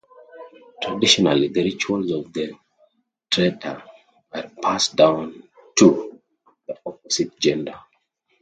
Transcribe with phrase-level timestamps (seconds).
[0.81, 2.53] Traditionally, the rituals of the
[3.29, 3.83] traiteur
[4.33, 5.43] are passed down
[5.77, 6.19] to
[6.67, 7.75] the opposite gender.